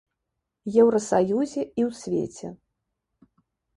[0.83, 2.47] Еўрасаюзе і ў свеце.